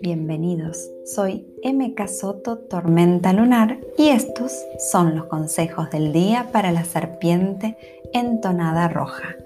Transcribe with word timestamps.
Bienvenidos, 0.00 0.90
soy 1.04 1.46
MK 1.62 2.08
Soto 2.08 2.58
Tormenta 2.58 3.32
Lunar 3.32 3.80
y 3.96 4.08
estos 4.08 4.52
son 4.78 5.16
los 5.16 5.26
consejos 5.26 5.90
del 5.90 6.12
día 6.12 6.50
para 6.52 6.72
la 6.72 6.84
serpiente 6.84 7.76
entonada 8.12 8.88
roja. 8.88 9.36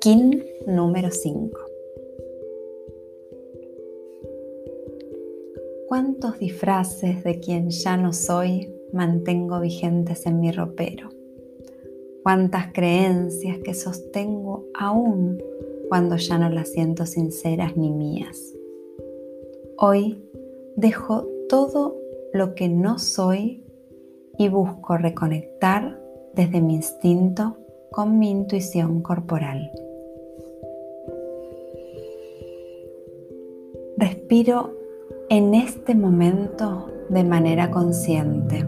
Kin 0.00 0.44
número 0.66 1.10
5. 1.10 1.58
¿Cuántos 5.88 6.38
disfraces 6.38 7.24
de 7.24 7.40
quien 7.40 7.70
ya 7.70 7.96
no 7.96 8.12
soy 8.12 8.74
mantengo 8.92 9.60
vigentes 9.60 10.26
en 10.26 10.40
mi 10.40 10.52
ropero? 10.52 11.21
¿Cuántas 12.22 12.72
creencias 12.72 13.58
que 13.58 13.74
sostengo 13.74 14.66
aún 14.74 15.42
cuando 15.88 16.16
ya 16.16 16.38
no 16.38 16.48
las 16.50 16.70
siento 16.70 17.04
sinceras 17.04 17.76
ni 17.76 17.90
mías? 17.90 18.54
Hoy 19.76 20.22
dejo 20.76 21.26
todo 21.48 21.96
lo 22.32 22.54
que 22.54 22.68
no 22.68 23.00
soy 23.00 23.64
y 24.38 24.48
busco 24.48 24.96
reconectar 24.96 26.00
desde 26.34 26.60
mi 26.60 26.76
instinto 26.76 27.56
con 27.90 28.20
mi 28.20 28.30
intuición 28.30 29.02
corporal. 29.02 29.72
Respiro 33.96 34.76
en 35.28 35.54
este 35.54 35.96
momento 35.96 36.88
de 37.08 37.24
manera 37.24 37.70
consciente. 37.72 38.64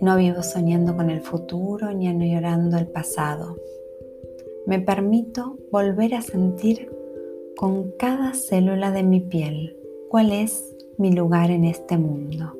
No 0.00 0.16
vivo 0.16 0.42
soñando 0.42 0.96
con 0.96 1.10
el 1.10 1.20
futuro 1.20 1.92
ni 1.92 2.06
añorando 2.06 2.78
el 2.78 2.86
pasado. 2.86 3.56
Me 4.66 4.80
permito 4.80 5.56
volver 5.72 6.14
a 6.14 6.22
sentir 6.22 6.88
con 7.56 7.90
cada 7.98 8.34
célula 8.34 8.92
de 8.92 9.02
mi 9.02 9.20
piel 9.20 9.76
cuál 10.08 10.30
es 10.30 10.76
mi 10.98 11.12
lugar 11.12 11.50
en 11.50 11.64
este 11.64 11.98
mundo. 11.98 12.56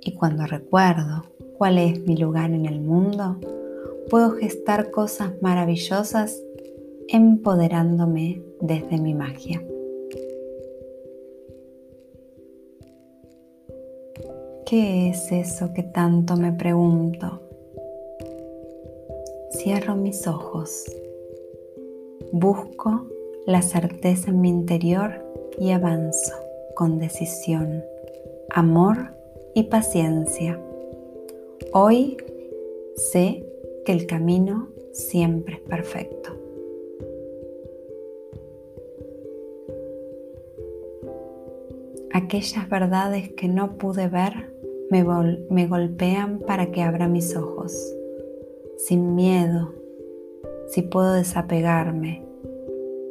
Y 0.00 0.14
cuando 0.14 0.46
recuerdo 0.46 1.24
cuál 1.58 1.76
es 1.76 2.00
mi 2.06 2.16
lugar 2.16 2.52
en 2.52 2.64
el 2.64 2.80
mundo, 2.80 3.36
puedo 4.08 4.30
gestar 4.30 4.90
cosas 4.90 5.32
maravillosas 5.42 6.42
empoderándome 7.08 8.42
desde 8.60 8.98
mi 8.98 9.14
magia. 9.14 9.62
¿Qué 14.70 15.08
es 15.08 15.32
eso 15.32 15.72
que 15.72 15.82
tanto 15.82 16.36
me 16.36 16.52
pregunto? 16.52 17.40
Cierro 19.50 19.96
mis 19.96 20.28
ojos, 20.28 20.84
busco 22.30 23.04
la 23.46 23.62
certeza 23.62 24.30
en 24.30 24.40
mi 24.40 24.48
interior 24.48 25.26
y 25.58 25.72
avanzo 25.72 26.34
con 26.76 27.00
decisión, 27.00 27.82
amor 28.50 29.12
y 29.54 29.64
paciencia. 29.64 30.56
Hoy 31.72 32.16
sé 32.94 33.44
que 33.84 33.90
el 33.90 34.06
camino 34.06 34.68
siempre 34.92 35.56
es 35.56 35.62
perfecto. 35.62 36.30
Aquellas 42.12 42.68
verdades 42.68 43.32
que 43.32 43.48
no 43.48 43.76
pude 43.76 44.06
ver 44.06 44.49
me, 44.90 45.66
golpean 45.66 46.40
para 46.40 46.70
que 46.72 46.82
abra 46.82 47.08
mis 47.08 47.36
ojos, 47.36 47.72
sin 48.76 49.14
miedo, 49.14 49.72
si 50.68 50.82
puedo 50.82 51.12
desapegarme 51.12 52.30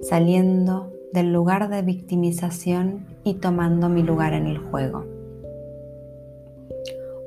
saliendo 0.01 0.91
del 1.11 1.33
lugar 1.33 1.69
de 1.69 1.81
victimización 1.81 3.05
y 3.23 3.35
tomando 3.35 3.89
mi 3.89 4.03
lugar 4.03 4.33
en 4.33 4.47
el 4.47 4.57
juego. 4.57 5.05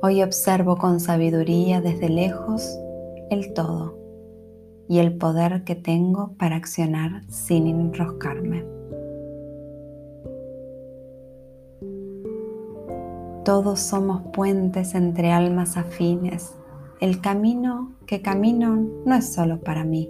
Hoy 0.01 0.23
observo 0.23 0.77
con 0.77 0.99
sabiduría 0.99 1.81
desde 1.81 2.09
lejos 2.09 2.77
el 3.29 3.53
todo 3.53 3.97
y 4.89 4.99
el 4.99 5.15
poder 5.17 5.63
que 5.63 5.75
tengo 5.75 6.33
para 6.37 6.55
accionar 6.55 7.23
sin 7.29 7.67
enroscarme. 7.67 8.65
Todos 13.45 13.79
somos 13.79 14.21
puentes 14.33 14.95
entre 14.95 15.31
almas 15.31 15.77
afines. 15.77 16.55
El 16.99 17.19
camino 17.21 17.91
que 18.05 18.21
camino 18.21 18.87
no 19.05 19.15
es 19.15 19.33
solo 19.33 19.59
para 19.59 19.83
mí 19.83 20.09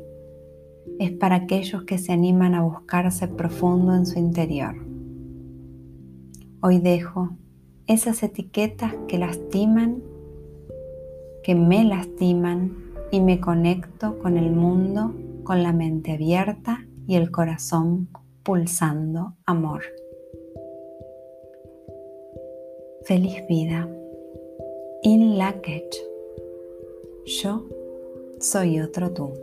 es 1.00 1.12
para 1.12 1.36
aquellos 1.36 1.84
que 1.84 1.98
se 1.98 2.12
animan 2.12 2.56
a 2.56 2.62
buscarse 2.62 3.28
profundo 3.28 3.96
en 3.96 4.06
su 4.06 4.20
interior. 4.20 4.76
Hoy 6.62 6.80
dejo 6.80 7.32
esas 7.88 8.24
etiquetas 8.24 8.94
que 9.08 9.18
lastiman, 9.18 10.02
que 11.44 11.56
me 11.56 11.84
lastiman 11.84 12.76
y 13.12 13.20
me 13.20 13.40
conecto 13.40 14.18
con 14.20 14.38
el 14.38 14.52
mundo 14.52 15.14
con 15.44 15.62
la 15.62 15.74
mente 15.74 16.14
abierta 16.14 16.86
y 17.06 17.16
el 17.16 17.32
corazón 17.32 18.08
pulsando 18.44 19.36
amor. 19.46 19.82
Feliz 23.06 23.46
vida. 23.50 23.90
In 25.04 25.38
Lakech. 25.38 25.94
Yo 27.26 27.66
soy 28.40 28.80
otro 28.80 29.12
tú. 29.12 29.34